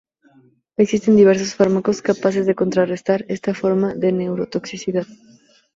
[0.77, 5.05] Existen diversos fármacos capaces de contrarrestar esta forma de neurotoxicidad.